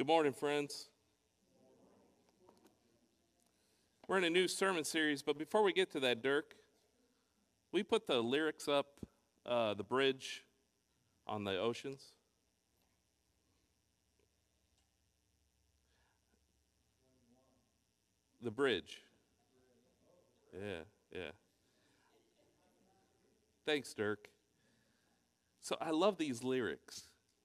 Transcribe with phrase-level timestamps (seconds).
[0.00, 0.88] Good morning, friends.
[4.08, 6.54] We're in a new sermon series, but before we get to that, Dirk,
[7.70, 8.86] we put the lyrics up,
[9.44, 10.42] uh, the bridge
[11.26, 12.12] on the oceans.
[18.40, 19.02] The bridge.
[20.54, 20.78] Yeah,
[21.12, 21.30] yeah.
[23.66, 24.30] Thanks, Dirk.
[25.60, 27.02] So I love these lyrics,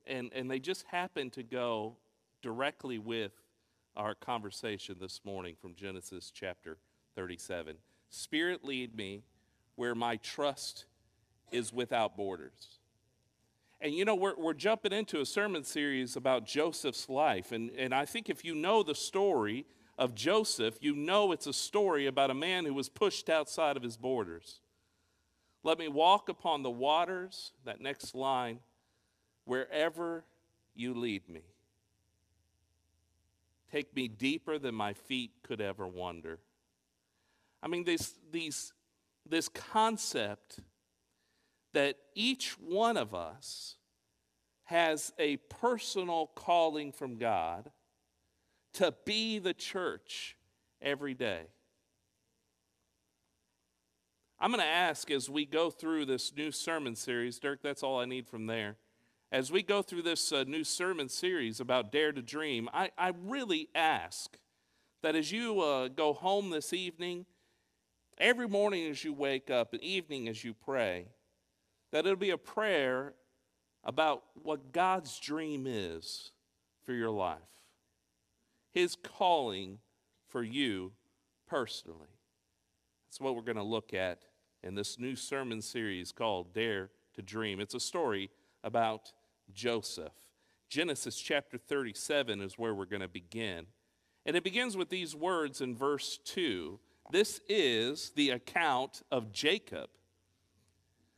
[0.07, 1.97] and, and they just happen to go
[2.45, 3.31] directly with
[3.95, 6.77] our conversation this morning from Genesis chapter
[7.15, 7.77] 37.
[8.11, 9.23] Spirit, lead me
[9.73, 10.85] where my trust
[11.51, 12.77] is without borders.
[13.81, 17.51] And you know, we're, we're jumping into a sermon series about Joseph's life.
[17.51, 19.65] And, and I think if you know the story
[19.97, 23.81] of Joseph, you know it's a story about a man who was pushed outside of
[23.81, 24.59] his borders.
[25.63, 28.59] Let me walk upon the waters, that next line,
[29.45, 30.25] wherever
[30.75, 31.41] you lead me.
[33.75, 36.39] Take me deeper than my feet could ever wander.
[37.61, 38.71] I mean, this, these,
[39.27, 40.61] this concept
[41.73, 43.75] that each one of us
[44.63, 47.69] has a personal calling from God
[48.75, 50.37] to be the church
[50.81, 51.41] every day.
[54.39, 57.99] I'm going to ask as we go through this new sermon series, Dirk, that's all
[57.99, 58.77] I need from there.
[59.35, 63.11] As we go through this uh, new sermon series about Dare to Dream, I, I
[63.21, 64.37] really ask
[65.03, 67.25] that as you uh, go home this evening,
[68.17, 71.07] every morning as you wake up, and evening as you pray,
[71.91, 73.13] that it'll be a prayer
[73.83, 76.31] about what God's dream is
[76.85, 77.39] for your life,
[78.71, 79.79] His calling
[80.29, 80.93] for you
[81.45, 82.07] personally.
[83.09, 84.19] That's what we're going to look at
[84.63, 87.59] in this new sermon series called Dare to Dream.
[87.59, 88.29] It's a story
[88.63, 89.11] about
[89.53, 90.13] Joseph.
[90.69, 93.67] Genesis chapter 37 is where we're going to begin.
[94.25, 96.79] And it begins with these words in verse 2.
[97.11, 99.89] This is the account of Jacob.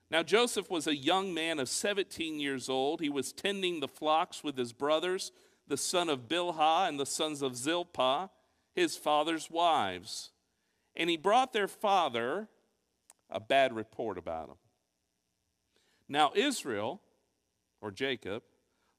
[0.09, 3.01] Now, Joseph was a young man of 17 years old.
[3.01, 5.31] He was tending the flocks with his brothers,
[5.67, 8.29] the son of Bilhah and the sons of Zilpah,
[8.73, 10.31] his father's wives
[10.97, 12.49] and he brought their father
[13.29, 14.55] a bad report about him.
[16.09, 17.01] Now, Israel,
[17.81, 18.43] or Jacob,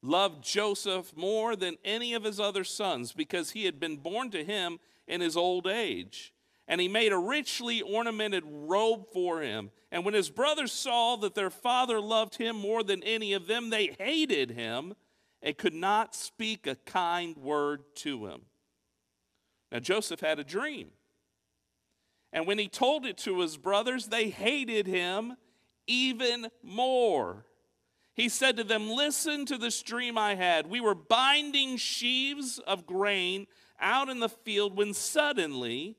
[0.02, 4.44] loved Joseph more than any of his other sons because he had been born to
[4.44, 6.32] him in his old age.
[6.66, 9.70] And he made a richly ornamented robe for him.
[9.90, 13.70] And when his brothers saw that their father loved him more than any of them,
[13.70, 14.94] they hated him
[15.42, 18.42] and could not speak a kind word to him.
[19.72, 20.88] Now, Joseph had a dream.
[22.32, 25.36] And when he told it to his brothers, they hated him
[25.86, 27.46] even more.
[28.18, 30.66] He said to them, Listen to this dream I had.
[30.66, 33.46] We were binding sheaves of grain
[33.80, 35.96] out in the field when suddenly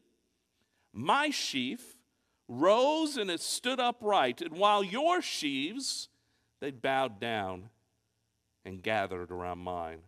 [0.92, 1.96] my sheaf
[2.50, 4.42] rose and it stood upright.
[4.42, 6.10] And while your sheaves,
[6.60, 7.70] they bowed down
[8.66, 10.00] and gathered around mine.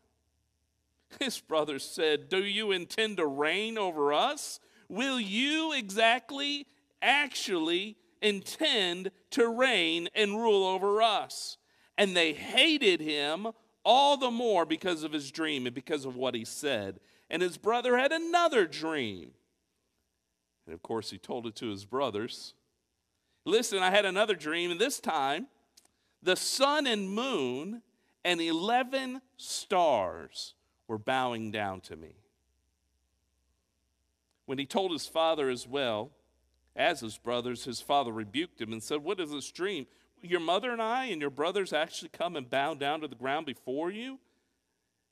[1.20, 4.60] His brothers said, Do you intend to reign over us?
[4.92, 6.68] will you exactly,
[7.02, 11.58] actually intend to reign and rule over us?
[12.02, 13.50] And they hated him
[13.86, 17.00] all the more because of his dream and because of what he said.
[17.30, 19.34] And his brother had another dream.
[20.66, 22.56] And of course, he told it to his brothers.
[23.46, 25.46] Listen, I had another dream, and this time
[26.24, 27.84] the sun and moon
[28.26, 30.56] and 11 stars
[30.88, 32.16] were bowing down to me.
[34.48, 36.10] When he told his father as well,
[36.76, 39.86] as his brothers, his father rebuked him and said, What is this dream?
[40.22, 43.46] Your mother and I and your brothers actually come and bow down to the ground
[43.46, 44.20] before you?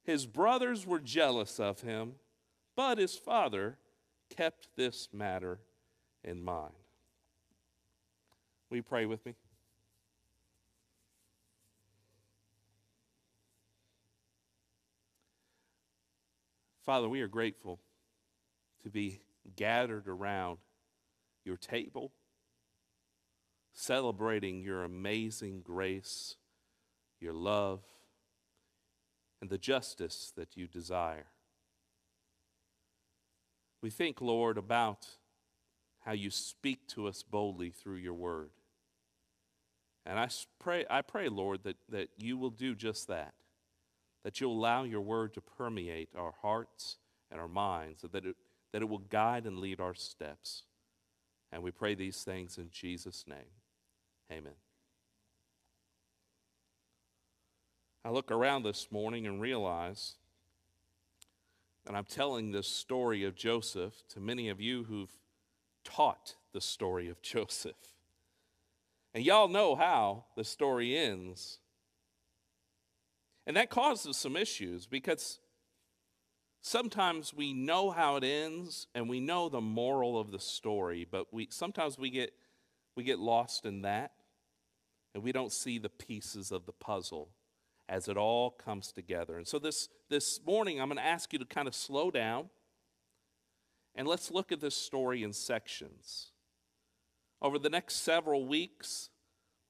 [0.03, 2.13] His brothers were jealous of him,
[2.75, 3.77] but his father
[4.29, 5.59] kept this matter
[6.23, 6.73] in mind.
[8.69, 9.33] Will you pray with me?
[16.85, 17.79] Father, we are grateful
[18.83, 19.19] to be
[19.55, 20.57] gathered around
[21.45, 22.11] your table,
[23.79, 26.35] celebrating your amazing grace,
[27.19, 27.81] your love,
[29.41, 31.27] and the justice that you desire.
[33.81, 35.07] We think, Lord, about
[36.01, 38.49] how you speak to us boldly through your word.
[40.05, 40.27] And I
[40.59, 43.33] pray, I pray, Lord, that, that you will do just that,
[44.23, 46.97] that you'll allow your word to permeate our hearts
[47.31, 48.35] and our minds, that it
[48.71, 50.63] that it will guide and lead our steps.
[51.51, 53.58] And we pray these things in Jesus' name.
[54.31, 54.53] Amen.
[58.05, 60.15] I look around this morning and realize
[61.87, 65.17] And I'm telling this story of Joseph to many of you who've
[65.83, 67.93] taught the story of Joseph.
[69.13, 71.57] And y'all know how the story ends.
[73.47, 75.39] And that causes some issues because
[76.61, 81.33] sometimes we know how it ends and we know the moral of the story, but
[81.33, 82.33] we sometimes we get
[82.95, 84.11] we get lost in that
[85.13, 87.29] and we don't see the pieces of the puzzle
[87.87, 89.37] as it all comes together.
[89.37, 92.49] And so this this morning I'm going to ask you to kind of slow down
[93.95, 96.31] and let's look at this story in sections.
[97.41, 99.09] Over the next several weeks,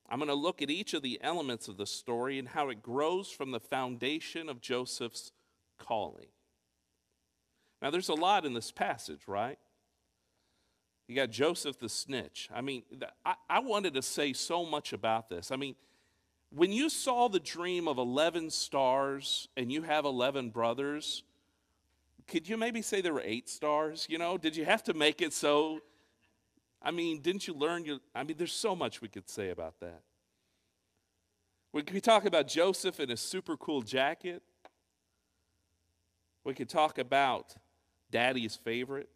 [0.10, 2.82] I'm going to look at each of the elements of the story and how it
[2.82, 5.32] grows from the foundation of Joseph's
[5.78, 6.28] calling.
[7.82, 9.60] Now, there's a lot in this passage, right?
[11.10, 12.50] You got Joseph the snitch.
[12.54, 12.84] I mean,
[13.50, 15.52] I, wanted to say so much about this.
[15.52, 15.76] I mean,
[16.52, 21.24] when you saw the dream of 11 stars and you have 11 brothers,
[22.28, 24.06] could you maybe say there were eight stars?
[24.08, 25.82] You know, did you have to make it so
[26.82, 28.00] I mean, didn't you learn your.
[28.16, 30.02] I mean, there's so much we could say about that.
[31.74, 34.42] We could talk about Joseph in his super cool jacket.
[36.44, 37.56] We could talk about
[38.12, 39.10] daddy's favorite.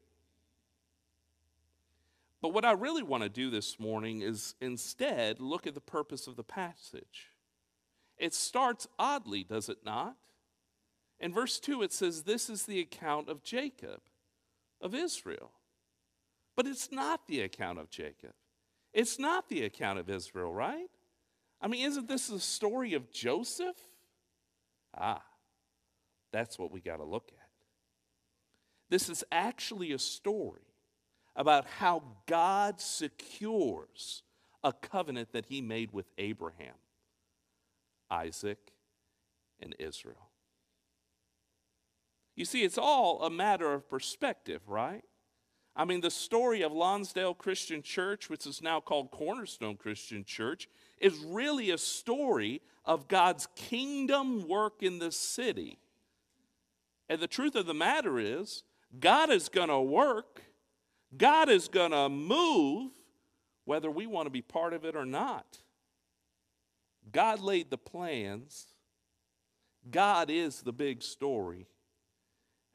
[2.53, 6.35] What I really want to do this morning is instead look at the purpose of
[6.35, 7.31] the passage.
[8.15, 10.17] It starts oddly, does it not?
[11.19, 14.01] In verse 2, it says, This is the account of Jacob,
[14.79, 15.49] of Israel.
[16.55, 18.35] But it's not the account of Jacob.
[18.93, 20.91] It's not the account of Israel, right?
[21.59, 23.77] I mean, isn't this the story of Joseph?
[24.95, 25.23] Ah,
[26.31, 27.49] that's what we got to look at.
[28.91, 30.72] This is actually a story
[31.35, 34.23] about how God secures
[34.63, 36.75] a covenant that he made with Abraham,
[38.09, 38.71] Isaac,
[39.59, 40.29] and Israel.
[42.35, 45.03] You see, it's all a matter of perspective, right?
[45.75, 50.67] I mean, the story of Lonsdale Christian Church, which is now called Cornerstone Christian Church,
[50.99, 55.79] is really a story of God's kingdom work in the city.
[57.09, 58.63] And the truth of the matter is,
[58.99, 60.43] God is going to work,
[61.17, 62.91] God is going to move,
[63.65, 65.59] whether we want to be part of it or not.
[67.11, 68.67] God laid the plans,
[69.89, 71.67] God is the big story,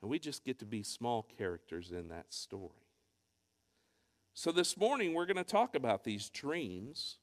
[0.03, 2.71] and we just get to be small characters in that story.
[4.35, 7.17] So, this morning, we're going to talk about these dreams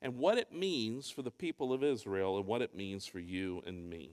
[0.00, 3.62] and what it means for the people of Israel and what it means for you
[3.66, 4.12] and me.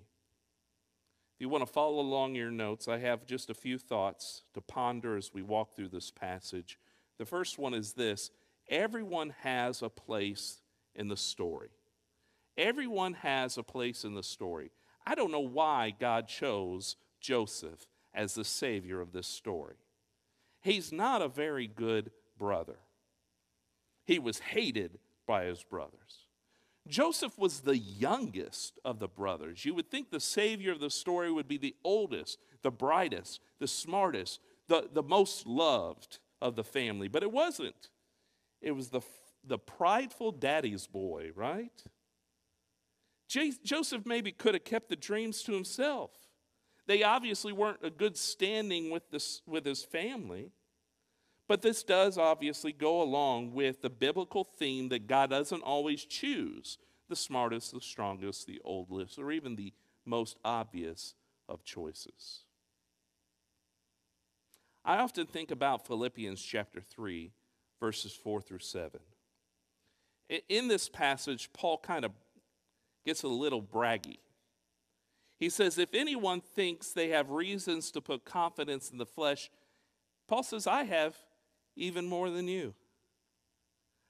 [1.42, 5.18] You want to follow along your notes, I have just a few thoughts to ponder
[5.18, 6.78] as we walk through this passage.
[7.18, 8.30] The first one is this
[8.70, 10.62] everyone has a place
[10.94, 11.72] in the story.
[12.60, 14.70] Everyone has a place in the story.
[15.04, 19.78] I don't know why God chose Joseph as the savior of this story.
[20.62, 22.78] He's not a very good brother.
[24.06, 26.21] He was hated by his brothers.
[26.92, 29.66] Joseph was the youngest of the brothers.
[29.66, 33.68] You would think the savior of the story would be the oldest, the brightest, the
[33.68, 37.90] smartest, the, the most loved of the family, but it wasn't.
[38.62, 39.02] It was the,
[39.44, 41.84] the prideful daddy's boy, right?
[43.30, 46.12] J- Joseph maybe could have kept the dreams to himself.
[46.88, 50.52] They obviously weren't a good standing with, this, with his family.
[51.52, 56.78] But this does obviously go along with the biblical theme that God doesn't always choose
[57.10, 59.74] the smartest, the strongest, the oldest, or even the
[60.06, 61.14] most obvious
[61.50, 62.46] of choices.
[64.86, 67.34] I often think about Philippians chapter 3,
[67.82, 69.02] verses 4 through 7.
[70.48, 72.14] In this passage, Paul kind of
[73.06, 74.20] gets a little braggy.
[75.38, 79.52] He says, If anyone thinks they have reasons to put confidence in the flesh,
[80.30, 81.18] Paul says, I have
[81.76, 82.74] even more than you.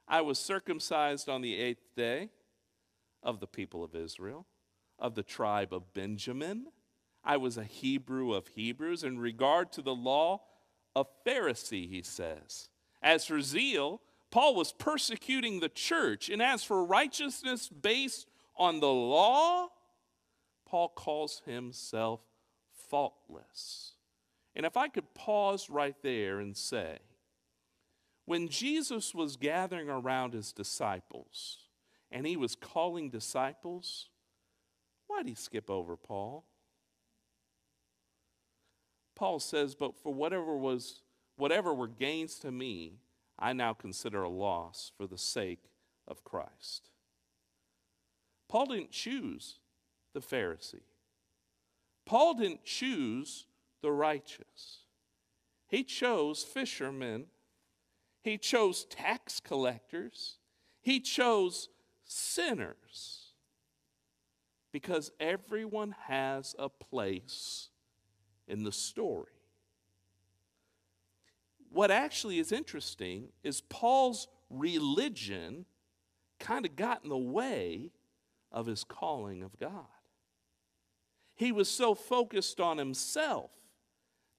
[0.08, 2.30] I was circumcised on the eighth day
[3.24, 4.46] of the people of Israel,
[5.00, 6.68] of the tribe of Benjamin.
[7.24, 9.03] I was a Hebrew of Hebrews.
[9.03, 10.41] In regard to the law,
[10.96, 12.70] a Pharisee, he says.
[13.01, 14.01] As for zeal,
[14.32, 16.30] Paul was persecuting the church.
[16.30, 18.27] And as for righteousness based
[18.58, 19.70] on the law,
[20.65, 22.22] Paul calls himself
[22.89, 23.94] faultless.
[24.56, 27.00] And if I could pause right there and say,
[28.31, 31.57] when Jesus was gathering around his disciples
[32.09, 34.07] and he was calling disciples,
[35.07, 36.45] why did he skip over Paul?
[39.17, 41.01] Paul says, But for whatever was
[41.35, 43.00] whatever were gains to me,
[43.38, 45.65] I now consider a loss for the sake
[46.07, 46.88] of Christ.
[48.47, 49.59] Paul didn't choose
[50.13, 50.85] the Pharisee.
[52.05, 53.45] Paul didn't choose
[53.81, 54.85] the righteous.
[55.67, 57.25] He chose fishermen.
[58.23, 60.37] He chose tax collectors.
[60.81, 61.69] He chose
[62.05, 63.33] sinners.
[64.71, 67.69] Because everyone has a place
[68.47, 69.31] in the story.
[71.71, 75.65] What actually is interesting is Paul's religion
[76.39, 77.91] kind of got in the way
[78.51, 79.85] of his calling of God.
[81.35, 83.51] He was so focused on himself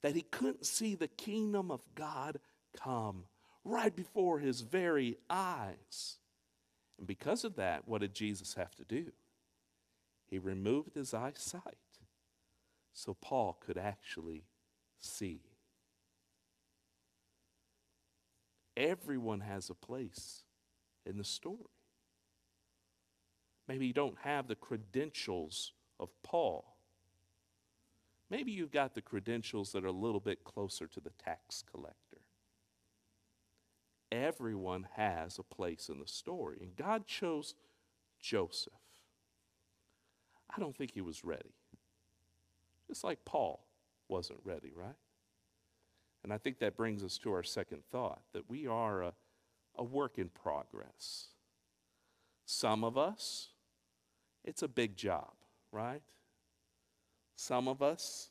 [0.03, 2.39] that he couldn't see the kingdom of God
[2.77, 3.25] come
[3.65, 6.17] right before his very eyes.
[6.99, 9.13] And because of that, what did Jesus have to do?
[10.29, 11.77] He removed his eyesight
[12.93, 14.45] so Paul could actually
[14.99, 15.41] see.
[18.77, 20.45] Everyone has a place
[21.05, 21.59] in the story.
[23.69, 26.77] Maybe you don't have the credentials of Paul.
[28.31, 32.02] Maybe you've got the credentials that are a little bit closer to the tax collector.
[34.13, 37.55] Everyone has a place in the story, and God chose
[38.21, 38.75] Joseph.
[40.55, 41.55] I don't think he was ready.
[42.87, 43.65] Just like Paul
[44.09, 44.97] wasn't ready, right?
[46.23, 49.13] And I think that brings us to our second thought that we are a,
[49.77, 51.29] a work in progress.
[52.45, 53.49] Some of us,
[54.45, 55.33] it's a big job,
[55.73, 56.03] right?
[57.37, 58.29] Some of us,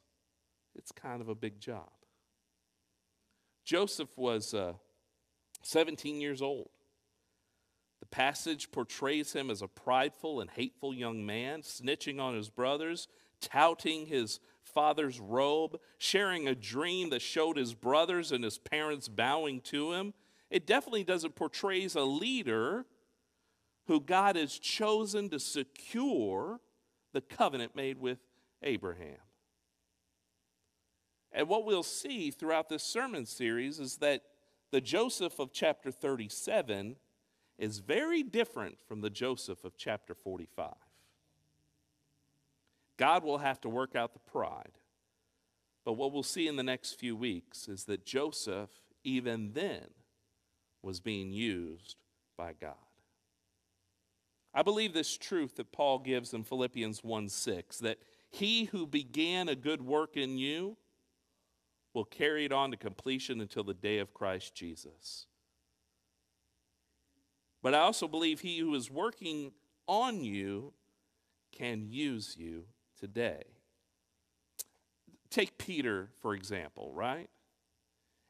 [0.75, 1.89] it's kind of a big job.
[3.65, 4.73] Joseph was uh,
[5.63, 6.69] 17 years old.
[7.99, 13.07] The passage portrays him as a prideful and hateful young man, snitching on his brothers,
[13.39, 19.61] touting his father's robe, sharing a dream that showed his brothers and his parents bowing
[19.61, 20.13] to him.
[20.49, 22.85] It definitely doesn't portray a leader
[23.87, 26.59] who God has chosen to secure
[27.13, 28.19] the covenant made with
[28.63, 29.17] Abraham.
[31.31, 34.21] And what we'll see throughout this sermon series is that
[34.71, 36.95] the Joseph of chapter 37
[37.57, 40.73] is very different from the Joseph of chapter 45.
[42.97, 44.79] God will have to work out the pride.
[45.83, 48.69] But what we'll see in the next few weeks is that Joseph,
[49.03, 49.87] even then,
[50.81, 51.97] was being used
[52.37, 52.75] by God.
[54.53, 57.99] I believe this truth that Paul gives in Philippians 1 6 that
[58.29, 60.77] he who began a good work in you
[61.93, 65.25] will carry it on to completion until the day of Christ Jesus.
[67.61, 69.51] But I also believe he who is working
[69.87, 70.73] on you
[71.51, 72.63] can use you
[72.99, 73.43] today.
[75.29, 77.29] Take Peter, for example, right?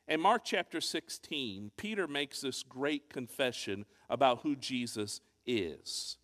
[0.07, 6.17] In Mark chapter 16, Peter makes this great confession about who Jesus is.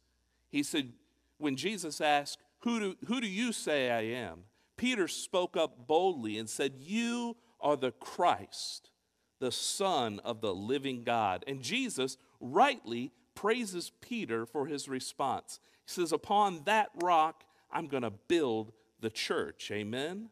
[0.50, 0.92] He said,
[1.38, 4.44] when Jesus asked, Who do, who do you say I am?
[4.78, 8.92] Peter spoke up boldly and said, You are the Christ,
[9.40, 11.44] the Son of the living God.
[11.48, 15.60] And Jesus rightly praises Peter for his response.
[15.86, 19.70] He says, Upon that rock I'm going to build the church.
[19.72, 20.30] Amen?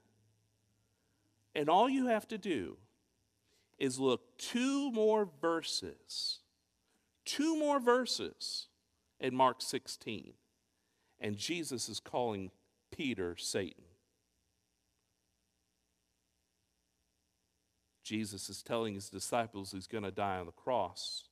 [1.53, 2.77] And all you have to do
[3.79, 6.39] is look two more verses,
[7.25, 8.67] two more verses
[9.19, 10.33] in Mark 16.
[11.19, 12.51] And Jesus is calling
[12.91, 13.83] Peter Satan.
[18.05, 21.23] Jesus is telling his disciples he's going to die on the cross.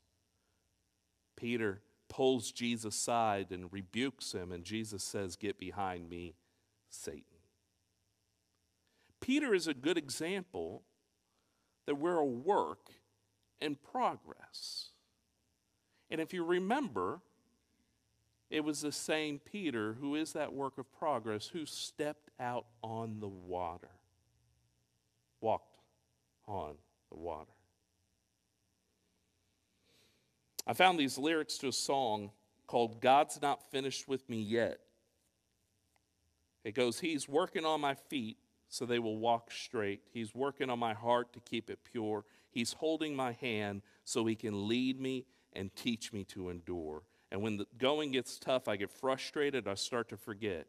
[1.37, 6.33] Peter pulls Jesus aside and rebukes him, and Jesus says, Get behind me,
[6.89, 7.23] Satan.
[9.21, 10.81] Peter is a good example
[11.85, 12.89] that we're a work
[13.61, 14.89] in progress.
[16.09, 17.21] And if you remember,
[18.49, 23.19] it was the same Peter who is that work of progress who stepped out on
[23.19, 23.91] the water,
[25.39, 25.72] walked
[26.47, 26.75] on
[27.09, 27.51] the water.
[30.65, 32.31] I found these lyrics to a song
[32.67, 34.79] called God's Not Finished with Me Yet.
[36.63, 38.37] It goes, He's working on my feet
[38.69, 40.01] so they will walk straight.
[40.11, 42.25] He's working on my heart to keep it pure.
[42.49, 47.03] He's holding my hand so He can lead me and teach me to endure.
[47.31, 50.67] And when the going gets tough, I get frustrated, I start to forget.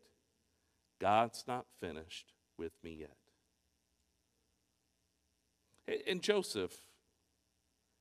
[1.00, 3.16] God's not finished with me yet.
[6.06, 6.74] And Joseph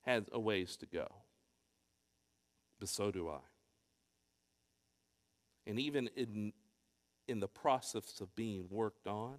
[0.02, 1.08] had a ways to go
[2.84, 3.40] but so do I.
[5.66, 6.52] And even in,
[7.30, 9.36] in the process of being worked on,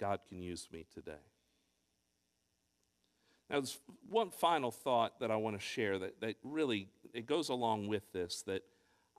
[0.00, 1.20] God can use me today.
[3.50, 3.78] Now, there's
[4.08, 8.10] one final thought that I want to share that, that really it goes along with
[8.14, 8.62] this that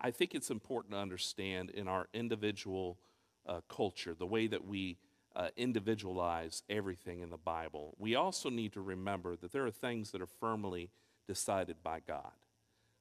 [0.01, 2.97] I think it's important to understand in our individual
[3.45, 4.97] uh, culture, the way that we
[5.35, 10.11] uh, individualize everything in the Bible, we also need to remember that there are things
[10.11, 10.89] that are firmly
[11.27, 12.31] decided by God.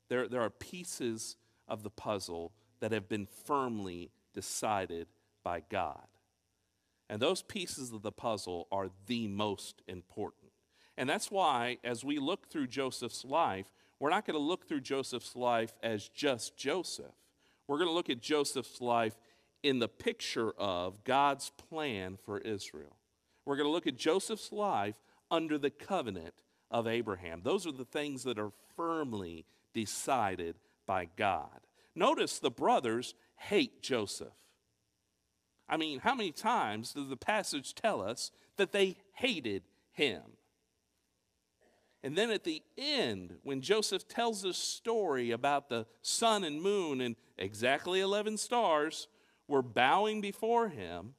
[0.08, 1.36] There, there are pieces
[1.68, 5.06] of the puzzle that have been firmly decided
[5.42, 6.06] by God.
[7.08, 10.52] And those pieces of the puzzle are the most important.
[10.96, 13.66] And that's why, as we look through Joseph's life,
[13.98, 17.14] we're not going to look through Joseph's life as just Joseph.
[17.66, 19.16] We're going to look at Joseph's life
[19.64, 22.98] in the picture of God's plan for Israel.
[23.46, 24.96] We're going to look at Joseph's life
[25.30, 26.34] under the covenant
[26.70, 27.40] of Abraham.
[27.42, 30.56] Those are the things that are firmly decided
[30.86, 31.60] by God.
[31.94, 34.34] Notice the brothers hate Joseph.
[35.66, 40.22] I mean, how many times does the passage tell us that they hated him?
[42.02, 47.00] And then at the end, when Joseph tells this story about the sun and moon
[47.00, 49.08] and exactly 11 stars
[49.48, 51.14] were bowing before him,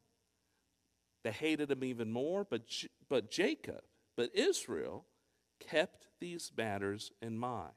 [1.24, 2.46] they hated him even more.
[2.50, 2.64] But,
[3.10, 3.82] but Jacob,
[4.16, 5.06] but Israel,
[5.60, 7.72] kept these matters in mind.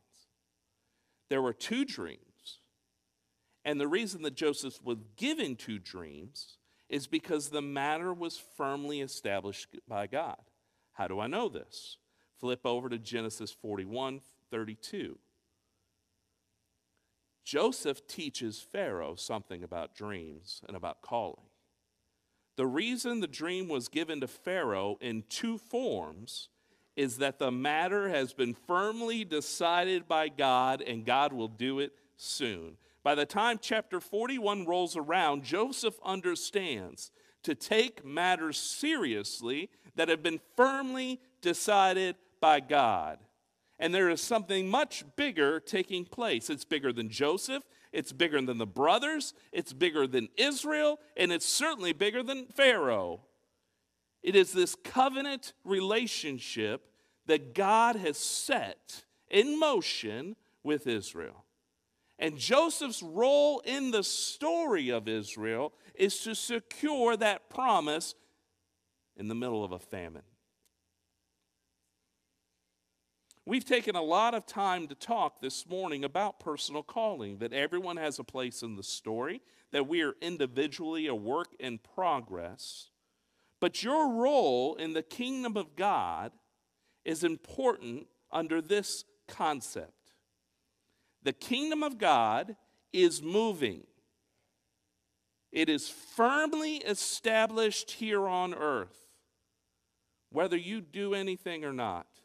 [1.30, 2.60] There were two dreams.
[3.64, 9.00] And the reason that Joseph was given two dreams is because the matter was firmly
[9.00, 10.40] established by God.
[10.92, 11.98] How do I know this?
[12.40, 15.18] Flip over to Genesis 41 32.
[17.48, 21.46] Joseph teaches Pharaoh something about dreams and about calling.
[22.56, 26.50] The reason the dream was given to Pharaoh in two forms
[26.94, 31.92] is that the matter has been firmly decided by God and God will do it
[32.18, 32.76] soon.
[33.02, 37.10] By the time chapter 41 rolls around, Joseph understands
[37.44, 43.18] to take matters seriously that have been firmly decided by God.
[43.78, 46.50] And there is something much bigger taking place.
[46.50, 51.46] It's bigger than Joseph, it's bigger than the brothers, it's bigger than Israel, and it's
[51.46, 53.20] certainly bigger than Pharaoh.
[54.22, 56.90] It is this covenant relationship
[57.26, 61.44] that God has set in motion with Israel.
[62.18, 68.14] And Joseph's role in the story of Israel is to secure that promise
[69.16, 70.22] in the middle of a famine.
[73.48, 77.96] We've taken a lot of time to talk this morning about personal calling, that everyone
[77.96, 79.40] has a place in the story,
[79.72, 82.90] that we are individually a work in progress.
[83.58, 86.32] But your role in the kingdom of God
[87.06, 90.12] is important under this concept
[91.22, 92.54] the kingdom of God
[92.92, 93.84] is moving.
[95.52, 99.06] It is firmly established here on earth,
[100.28, 102.17] whether you do anything or not.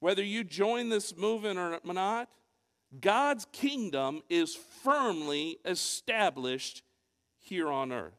[0.00, 2.28] Whether you join this movement or not,
[2.98, 6.82] God's kingdom is firmly established
[7.38, 8.14] here on earth.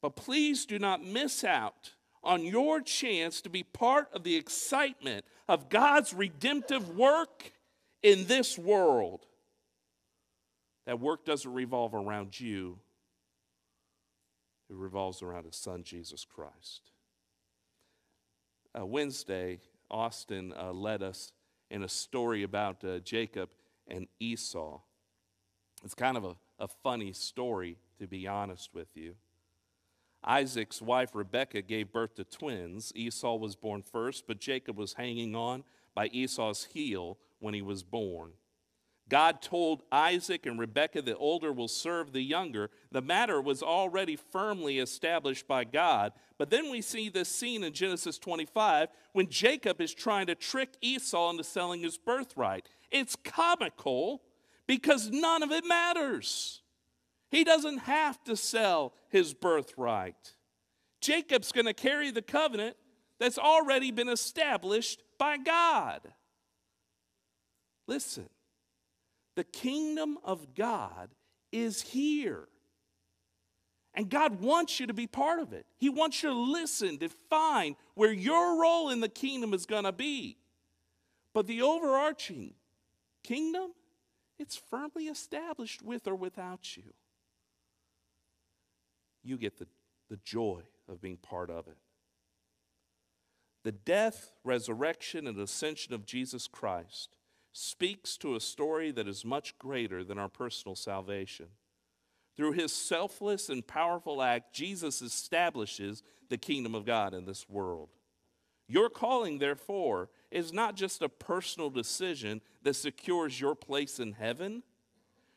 [0.00, 1.92] But please do not miss out
[2.22, 7.52] on your chance to be part of the excitement of God's redemptive work
[8.02, 9.26] in this world.
[10.86, 12.78] That work doesn't revolve around you,
[14.70, 16.90] it revolves around His Son, Jesus Christ.
[18.78, 21.32] Uh, Wednesday, Austin uh, led us
[21.70, 23.50] in a story about uh, Jacob
[23.88, 24.80] and Esau.
[25.84, 29.14] It's kind of a, a funny story, to be honest with you.
[30.24, 32.92] Isaac's wife Rebekah gave birth to twins.
[32.94, 35.62] Esau was born first, but Jacob was hanging on
[35.94, 38.32] by Esau's heel when he was born.
[39.08, 42.70] God told Isaac and Rebekah the older will serve the younger.
[42.90, 46.12] The matter was already firmly established by God.
[46.38, 50.70] But then we see this scene in Genesis 25 when Jacob is trying to trick
[50.80, 52.68] Esau into selling his birthright.
[52.90, 54.22] It's comical
[54.66, 56.62] because none of it matters.
[57.30, 60.34] He doesn't have to sell his birthright.
[61.00, 62.76] Jacob's going to carry the covenant
[63.20, 66.12] that's already been established by God.
[67.86, 68.28] Listen,
[69.36, 71.10] the kingdom of God
[71.52, 72.48] is here.
[73.94, 75.64] And God wants you to be part of it.
[75.78, 79.84] He wants you to listen, to find where your role in the kingdom is going
[79.84, 80.36] to be.
[81.32, 82.54] But the overarching
[83.22, 83.72] kingdom,
[84.38, 86.92] it's firmly established with or without you
[89.26, 89.66] you get the,
[90.08, 91.76] the joy of being part of it.
[93.64, 97.15] The death, resurrection, and ascension of Jesus Christ
[97.56, 101.46] speaks to a story that is much greater than our personal salvation.
[102.36, 107.88] Through his selfless and powerful act, Jesus establishes the kingdom of God in this world.
[108.68, 114.62] Your calling, therefore, is not just a personal decision that secures your place in heaven.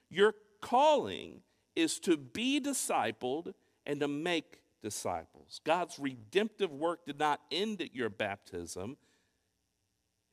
[0.10, 1.41] Your calling
[1.73, 3.53] is to be discipled
[3.86, 5.62] and to make disciples.
[5.63, 8.97] God's redemptive work did not end at your baptism,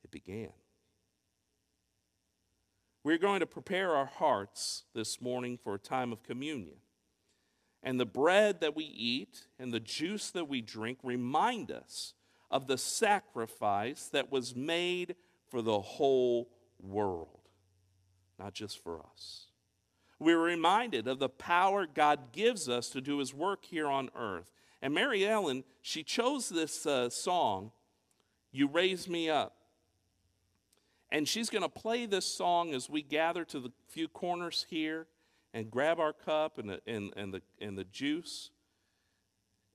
[0.03, 0.51] it began.
[3.07, 6.75] We're going to prepare our hearts this morning for a time of communion.
[7.81, 12.15] And the bread that we eat and the juice that we drink remind us
[12.51, 15.15] of the sacrifice that was made
[15.49, 16.49] for the whole
[16.81, 17.47] world,
[18.37, 19.45] not just for us.
[20.19, 24.51] We're reminded of the power God gives us to do his work here on earth.
[24.81, 27.71] And Mary Ellen, she chose this uh, song,
[28.51, 29.56] You Raise Me Up.
[31.09, 35.07] And she's going to play this song as we gather to the few corners here
[35.53, 38.51] and grab our cup and the, and, and the, and the juice.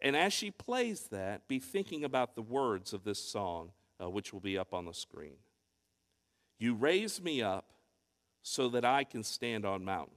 [0.01, 3.71] And as she plays that, be thinking about the words of this song,
[4.03, 5.37] uh, which will be up on the screen.
[6.59, 7.73] You raise me up
[8.43, 10.17] so that I can stand on mountains.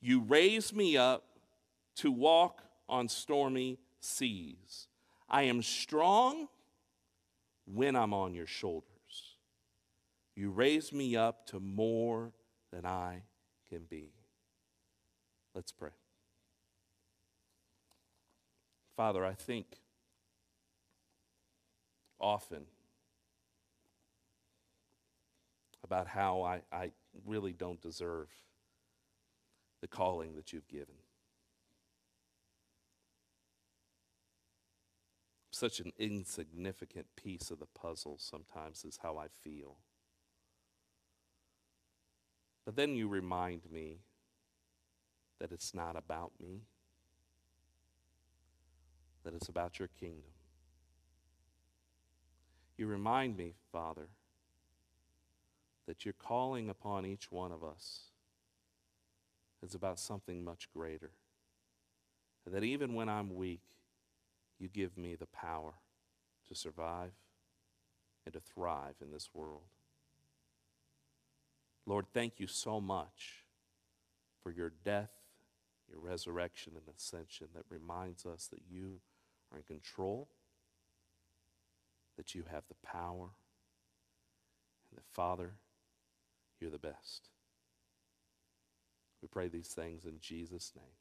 [0.00, 1.24] You raise me up
[1.96, 4.88] to walk on stormy seas.
[5.28, 6.48] I am strong
[7.66, 8.89] when I'm on your shoulders.
[10.40, 12.32] You raise me up to more
[12.72, 13.24] than I
[13.68, 14.14] can be.
[15.54, 15.90] Let's pray.
[18.96, 19.66] Father, I think
[22.18, 22.62] often
[25.84, 26.92] about how I, I
[27.26, 28.30] really don't deserve
[29.82, 30.94] the calling that you've given.
[35.50, 39.76] Such an insignificant piece of the puzzle sometimes is how I feel.
[42.64, 43.98] But then you remind me
[45.40, 46.60] that it's not about me,
[49.24, 50.32] that it's about your kingdom.
[52.76, 54.08] You remind me, Father,
[55.86, 58.10] that you're calling upon each one of us
[59.62, 61.10] is about something much greater.
[62.46, 63.62] And that even when I'm weak,
[64.58, 65.74] you give me the power
[66.48, 67.12] to survive
[68.24, 69.62] and to thrive in this world.
[71.86, 73.44] Lord, thank you so much
[74.42, 75.10] for your death,
[75.90, 79.00] your resurrection, and ascension that reminds us that you
[79.52, 80.28] are in control,
[82.16, 83.30] that you have the power,
[84.90, 85.54] and that, Father,
[86.60, 87.28] you're the best.
[89.22, 90.99] We pray these things in Jesus' name.